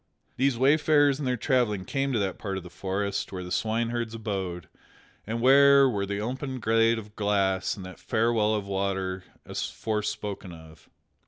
[0.35, 4.15] These wayfarers in their travelling came to that part of the forest where the swineherds
[4.15, 4.67] abode,
[5.27, 10.53] and where were the open glade of grass and the fair well of water aforespoken
[10.53, 10.89] of.